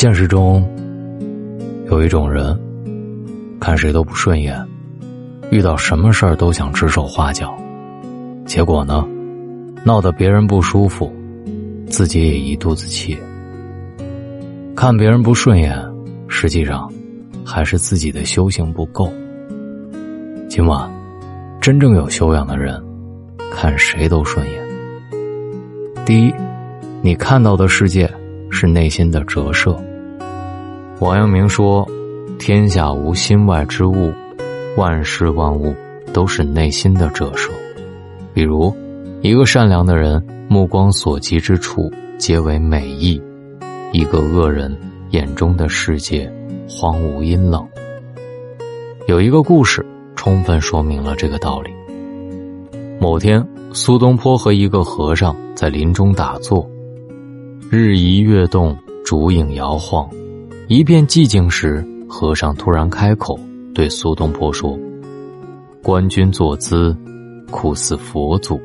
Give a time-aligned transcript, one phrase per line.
[0.00, 0.66] 现实中，
[1.90, 2.58] 有一种人，
[3.60, 4.58] 看谁都不顺眼，
[5.50, 7.54] 遇到什么事儿都想指手画脚，
[8.46, 9.06] 结果呢，
[9.84, 11.12] 闹得别人不舒服，
[11.86, 13.14] 自己也一肚子气。
[14.74, 15.78] 看别人不顺眼，
[16.28, 16.90] 实际上
[17.44, 19.12] 还是自己的修行不够。
[20.48, 20.90] 今晚，
[21.60, 22.82] 真正有修养的人，
[23.52, 24.64] 看谁都顺眼。
[26.06, 26.32] 第一，
[27.02, 28.10] 你看到的世界。
[28.52, 29.80] 是内心的折射。
[31.00, 31.88] 王阳明说
[32.38, 34.12] ：“天下无心外之物，
[34.76, 35.74] 万事万物
[36.12, 37.50] 都是内心的折射。
[38.34, 38.70] 比如，
[39.22, 43.18] 一个善良的人，目光所及之处皆为美意；
[43.92, 44.76] 一个恶人
[45.08, 46.30] 眼中的世界，
[46.68, 47.66] 荒芜阴冷。”
[49.08, 51.70] 有一个故事，充分说明了这个道理。
[53.00, 53.42] 某天，
[53.72, 56.68] 苏东坡和一个和尚在林中打坐。
[57.70, 60.06] 日移月动，烛影摇晃，
[60.70, 63.36] 一片寂静时，和尚突然开口
[63.74, 64.78] 对苏东坡说
[65.82, 66.96] ：“官君坐姿，
[67.50, 68.60] 酷似佛祖。”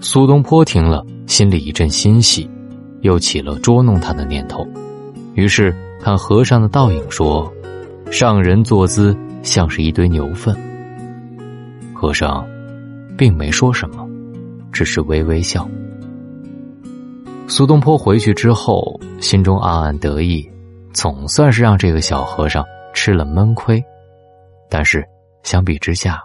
[0.00, 2.48] 苏东坡听了，心里一阵欣喜，
[3.02, 4.66] 又起了捉弄他的念头，
[5.34, 7.52] 于是看和尚的倒影说
[8.10, 10.56] ：“上人坐姿像是一堆牛粪。”
[11.92, 12.42] 和尚
[13.14, 14.08] 并没说什么，
[14.72, 15.68] 只是微微笑。
[17.48, 20.44] 苏东坡回去之后，心中暗暗得意，
[20.92, 23.82] 总算是让这个小和尚吃了闷亏。
[24.68, 25.04] 但是
[25.44, 26.20] 相比之下，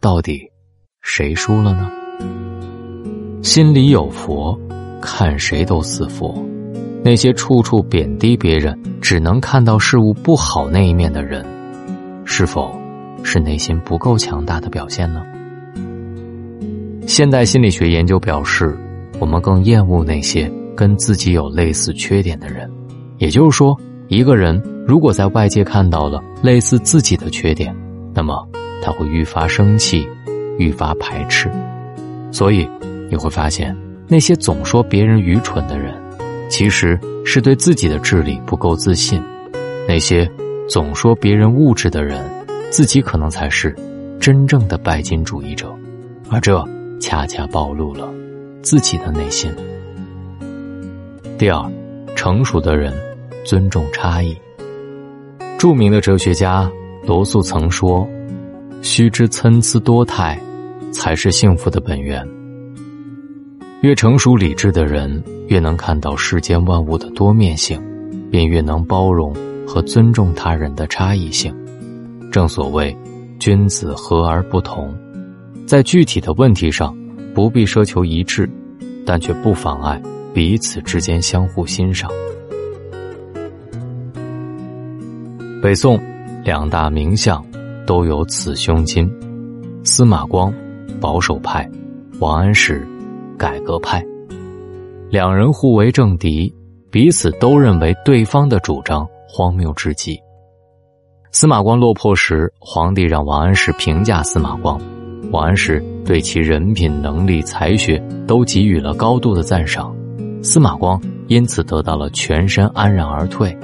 [0.00, 0.40] 到底
[1.00, 1.88] 谁输了呢？
[3.40, 4.58] 心里有佛，
[5.00, 6.34] 看谁都似佛。
[7.04, 11.46] 那些处处贬低别人，只能看到事物不好那一面的人，
[12.24, 12.76] 是否
[13.22, 15.24] 是内心不够强大的表现呢？
[17.06, 18.76] 现代心理学研究表示，
[19.20, 20.50] 我们更厌恶那些。
[20.76, 22.70] 跟自己有类似缺点的人，
[23.18, 27.74] 也就是说，一个人如果在外界看到了类似自己的缺点，
[28.12, 28.46] 那么
[28.82, 30.06] 他会愈发生气，
[30.58, 31.50] 愈发排斥。
[32.30, 32.68] 所以
[33.10, 33.76] 你会发现，
[34.08, 35.94] 那些总说别人愚蠢的人，
[36.48, 39.20] 其实是对自己的智力不够自信；
[39.88, 40.28] 那些
[40.68, 42.20] 总说别人物质的人，
[42.70, 43.74] 自己可能才是
[44.20, 45.72] 真正的拜金主义者，
[46.28, 46.62] 而这
[47.00, 48.12] 恰恰暴露了
[48.62, 49.52] 自己的内心。
[51.36, 51.68] 第二，
[52.14, 52.94] 成熟的人
[53.44, 54.36] 尊重差异。
[55.58, 56.70] 著名的哲学家
[57.04, 58.08] 罗素曾说
[58.82, 60.38] ：“须知参差多态，
[60.92, 62.24] 才是幸福的本源。”
[63.82, 67.82] 越成熟理智的人，越能看到世间万物的多面性，
[68.30, 69.34] 便越能包容
[69.66, 71.52] 和尊重他人的差异性。
[72.30, 72.96] 正所谓
[73.40, 74.94] “君子和而不同”，
[75.66, 76.96] 在具体的问题上
[77.34, 78.48] 不必奢求一致，
[79.04, 80.00] 但却不妨碍。
[80.34, 82.10] 彼此之间相互欣赏。
[85.62, 85.98] 北宋
[86.44, 87.42] 两大名相
[87.86, 89.08] 都有此胸襟：
[89.84, 90.52] 司马光
[91.00, 91.70] 保守派，
[92.18, 92.84] 王安石
[93.38, 94.04] 改革派。
[95.08, 96.52] 两人互为政敌，
[96.90, 100.18] 彼此都认为对方的主张荒谬至极。
[101.30, 104.80] 司马光落魄时，皇帝让王安石评价司马光，
[105.30, 109.94] 王安石对其人品、能力、才学都给予了高度的赞赏。
[110.44, 113.56] 司马光因此得到了全身安然而退。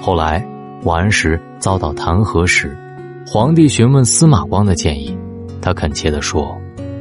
[0.00, 0.46] 后来，
[0.84, 2.78] 王安石遭到弹劾时，
[3.26, 5.18] 皇帝询问司马光的建议，
[5.60, 6.56] 他恳切地说：“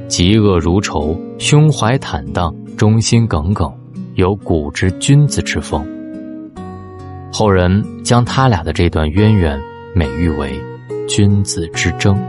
[0.10, 3.72] 嫉恶如仇，胸怀坦荡，忠心耿耿，
[4.16, 5.86] 有古之君子之风。”
[7.32, 9.62] 后人将他俩的这段渊源
[9.94, 10.60] 美誉为
[11.08, 12.20] “君子之争”。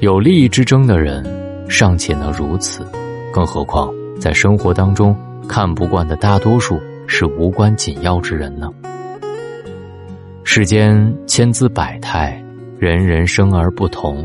[0.00, 1.24] 有利益之争的人
[1.70, 2.86] 尚且能如此，
[3.32, 3.90] 更何况……
[4.20, 5.16] 在生活当中，
[5.48, 8.70] 看不惯的大多数是无关紧要之人呢。
[10.44, 12.38] 世间千姿百态，
[12.78, 14.22] 人人生而不同，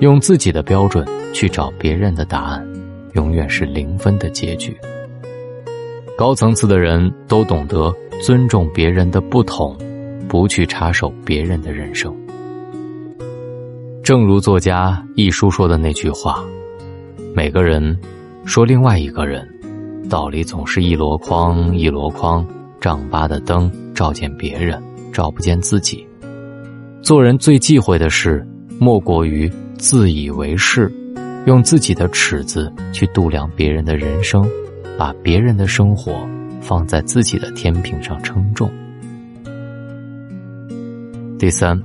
[0.00, 2.66] 用自己的标准去找别人的答案，
[3.12, 4.76] 永远是零分的结局。
[6.16, 9.78] 高层次的人都懂得尊重别人的不同，
[10.28, 12.12] 不去插手别人的人生。
[14.02, 16.44] 正如作家一书说的那句话
[17.36, 17.96] ：“每个人。”
[18.48, 19.46] 说另外一个人，
[20.08, 22.42] 道理总是一箩筐一箩筐，
[22.80, 26.04] 丈八的灯照见别人，照不见自己。
[27.02, 28.42] 做人最忌讳的事，
[28.80, 30.90] 莫过于自以为是，
[31.44, 34.48] 用自己的尺子去度量别人的人生，
[34.96, 36.26] 把别人的生活
[36.62, 38.72] 放在自己的天平上称重。
[41.38, 41.78] 第三，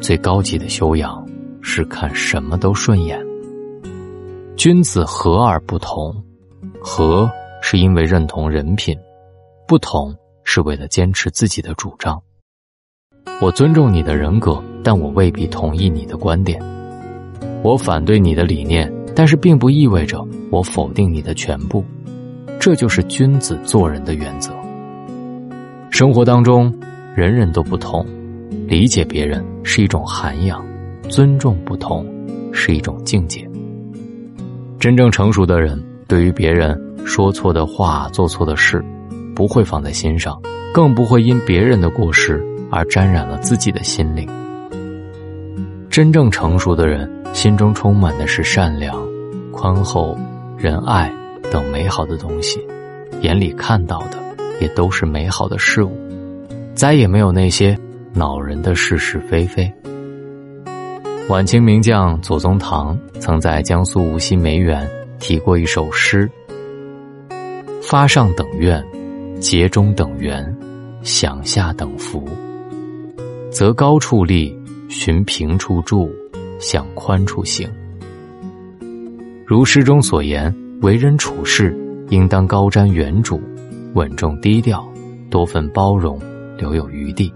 [0.00, 1.24] 最高级的修养
[1.62, 3.29] 是看什么都顺眼。
[4.60, 6.14] 君子和而不同，
[6.82, 7.26] 和
[7.62, 8.94] 是因为认同人品，
[9.66, 10.14] 不同
[10.44, 12.20] 是为了坚持自己的主张。
[13.40, 16.60] 我尊重你的人格，但我未必同意你的观点。
[17.62, 21.82] 我反对你的理念，但是并不意味着我否定你的全部。
[22.60, 24.52] 这就是君子做人的原则。
[25.90, 26.70] 生活当中，
[27.16, 28.06] 人人都不同，
[28.66, 30.62] 理解别人是一种涵养，
[31.08, 32.06] 尊重不同
[32.52, 33.49] 是一种境界。
[34.80, 35.78] 真正成熟的人，
[36.08, 36.74] 对于别人
[37.04, 38.82] 说错的话、做错的事，
[39.36, 40.40] 不会放在心上，
[40.72, 44.26] 更不会因别人的过失而沾染了自己的心灵。
[45.90, 47.08] 真正成熟的人。
[47.32, 49.00] 心中充满的是善良、
[49.52, 50.18] 宽厚、
[50.58, 51.08] 仁爱
[51.48, 52.58] 等美好的东西，
[53.20, 54.18] 眼里看到的
[54.60, 55.96] 也都是美好的事物，
[56.74, 57.78] 再也没有那些
[58.12, 59.72] 恼人的是是非非。
[61.30, 64.90] 晚清名将左宗棠曾在江苏无锡梅园
[65.20, 66.28] 题过一首诗
[67.80, 68.84] ：“发上等愿，
[69.40, 70.44] 结中等缘，
[71.04, 72.28] 享下等福。
[73.48, 74.52] 择高处立，
[74.88, 76.10] 寻平处住。”
[76.58, 77.66] 向宽处行。
[79.46, 81.74] 如诗中所言，为人处事
[82.10, 83.40] 应当高瞻远瞩，
[83.94, 84.86] 稳重低调，
[85.30, 86.20] 多份包容，
[86.58, 87.32] 留有余地。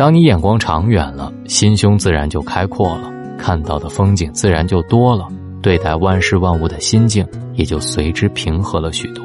[0.00, 5.28] 当你眼光长远了，心胸自然就开阔了，看到的风景自然就多了，
[5.60, 9.22] 对待万事万物的心境也就随之平和了许多。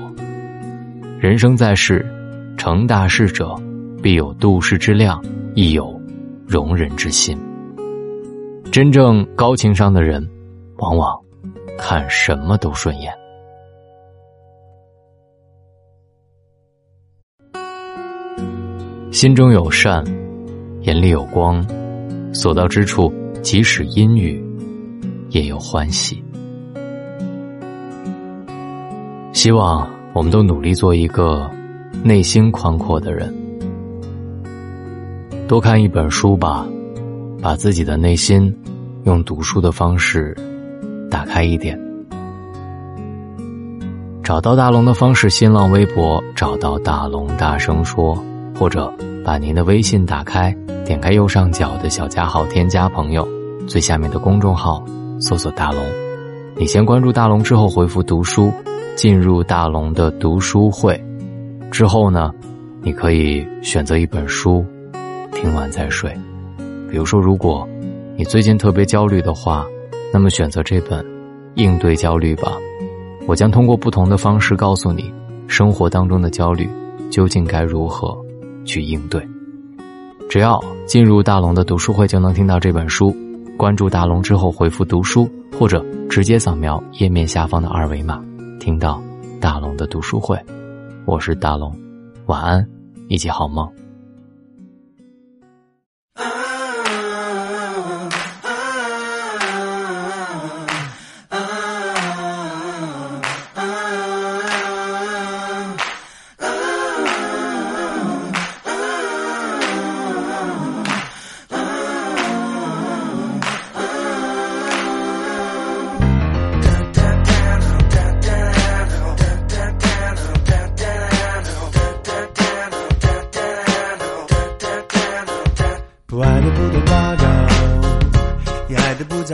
[1.18, 2.06] 人生在世，
[2.57, 3.56] 成大事者
[4.04, 5.24] 必有度世之量，
[5.54, 5.98] 亦有
[6.45, 7.38] 容人之心。
[8.69, 10.30] 真正高情商的人，
[10.80, 11.18] 往往
[11.78, 13.13] 看什么都顺眼。
[19.10, 20.04] 心中有善，
[20.85, 21.65] 眼里有光，
[22.31, 23.11] 所到之处，
[23.41, 24.43] 即使阴雨，
[25.29, 26.23] 也有欢喜。
[29.33, 31.49] 希望我们都努力做一个
[32.03, 33.33] 内心宽阔的人。
[35.47, 36.65] 多看一本书吧。
[37.41, 38.51] 把自己的内心
[39.03, 40.35] 用读书的方式
[41.11, 41.79] 打开一点。
[44.23, 48.17] 找到大龙的方式：新浪微博找到大龙，大声说，
[48.57, 48.91] 或者
[49.25, 50.56] 把您的微信打开，
[50.86, 53.27] 点开右上角的小加号，添加朋友，
[53.68, 54.86] 最下面的公众号
[55.19, 55.83] 搜索大龙。
[56.56, 58.54] 你先关注大龙之后回复读书，
[58.95, 61.04] 进入大龙的读书会。
[61.72, 62.31] 之后呢，
[62.83, 64.63] 你可以选择一本书，
[65.33, 66.16] 听完再睡。
[66.88, 67.68] 比如说，如果
[68.16, 69.66] 你最近特别焦虑的话，
[70.13, 71.04] 那么选择这本
[71.56, 72.54] 《应对焦虑》吧。
[73.25, 75.12] 我将通过不同的方式告诉你，
[75.48, 76.69] 生活当中的焦虑
[77.10, 78.16] 究竟该如何
[78.65, 79.25] 去应对。
[80.29, 83.15] 只要进入大龙的读书会，就能听到这本书。
[83.57, 88.21] 关注大龙之后，回复“读书”或者直接扫描页面下方的二维码，
[88.59, 89.01] 听到
[89.39, 90.38] 大龙的读书会。
[91.06, 91.73] 我是大龙，
[92.25, 92.67] 晚安，
[93.07, 93.65] 一起好梦。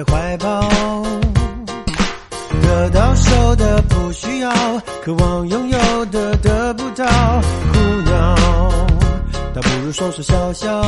[0.01, 0.61] 在怀抱，
[2.61, 4.51] 得到手的不需要，
[5.03, 7.79] 渴望拥有的得不到，苦
[8.09, 8.35] 恼，
[9.53, 10.81] 倒不如说说笑笑。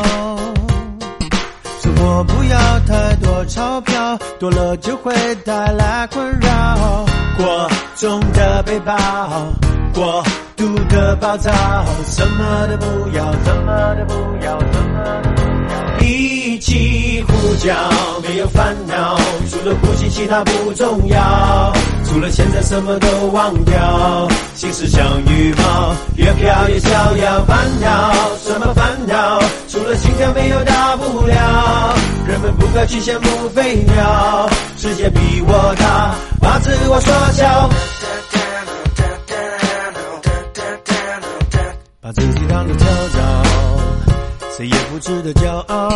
[1.80, 5.14] 生活不要太多钞票，多了就会
[5.46, 7.06] 带来困扰。
[7.38, 8.96] 过重的背包，
[9.94, 10.24] 过
[10.56, 11.52] 度的暴躁，
[12.06, 15.42] 什么都不要，什么都不要，什么都不
[15.72, 16.00] 要。
[16.00, 17.03] 一起
[17.44, 17.76] 呼叫，
[18.26, 19.18] 没有烦恼，
[19.50, 21.74] 除了呼吸其他不重要，
[22.06, 27.44] 除了现在什么都忘掉，心事像羽毛，越飘越逍遥。
[27.46, 28.14] 烦恼
[28.46, 29.40] 什么烦恼？
[29.68, 31.94] 除了心跳没有大不了，
[32.26, 37.70] 人们不该去羡慕飞鸟，世界比我大，把自我缩小，
[42.00, 43.20] 把自己当作跳蚤，
[44.56, 45.90] 谁也不值得骄傲。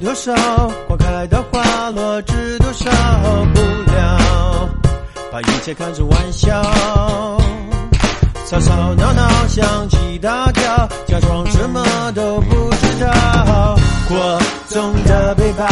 [0.00, 0.32] 多少？
[0.88, 2.90] 花开到花落知多少？
[3.54, 3.60] 不
[3.92, 4.68] 了，
[5.32, 6.62] 把一切看成玩笑。
[8.48, 11.84] 吵吵闹闹，响起大叫，假装什么
[12.14, 13.76] 都不知道。
[14.08, 15.66] 过重的背包，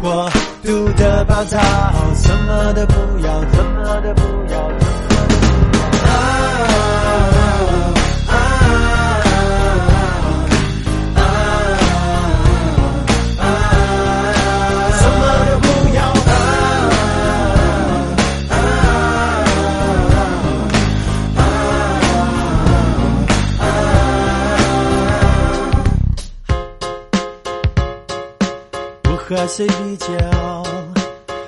[0.00, 0.30] 过
[0.64, 1.58] 度的暴躁，
[2.14, 4.22] 什么都不要，什么都不
[4.52, 4.81] 要，什么都不要。
[29.34, 30.06] 和谁比较，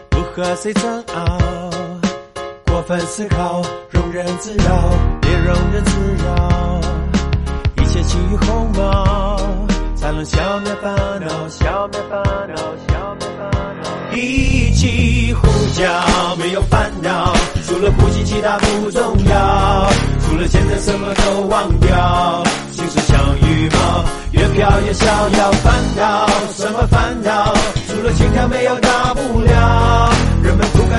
[0.09, 1.38] 不和谁争拗。
[2.67, 3.61] 过分思考，
[3.93, 6.81] 庸人自扰，别庸人自扰。
[7.76, 9.37] 一切轻于鸿毛，
[9.95, 12.57] 才能消灭烦恼，消灭烦恼，
[12.88, 13.50] 消灭烦
[13.83, 14.17] 恼。
[14.17, 17.35] 一起呼叫，没有烦恼，
[17.67, 19.91] 除了呼吸其他不重要，
[20.26, 22.43] 除了现在什么都忘掉。
[22.73, 25.53] 心事像羽毛，越飘越逍遥。
[25.62, 26.26] 烦恼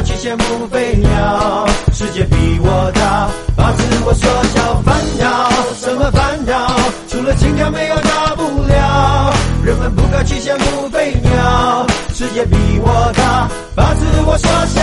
[0.05, 4.81] 去羡慕飞鸟，世界比我大，把自我缩小。
[4.85, 5.50] 烦恼
[5.81, 6.67] 什么烦恼？
[7.09, 9.33] 除了心跳没有大不了。
[9.63, 14.81] 人们不该去羡慕飞鸟，世界比我大，把自我缩小